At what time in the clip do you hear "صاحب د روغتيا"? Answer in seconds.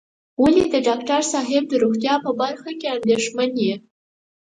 1.33-2.13